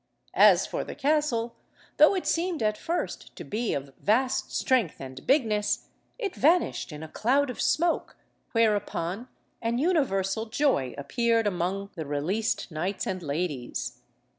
[0.33, 1.55] As for the castle,
[1.97, 7.03] though it seemed at first to be of vast strength and bigness, it vanished in
[7.03, 8.17] a cloud of smoke,
[8.53, 9.27] whereupon
[9.61, 14.01] an universal joy appeared among the released knights and ladies.